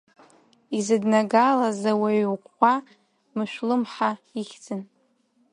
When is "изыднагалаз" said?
0.77-1.81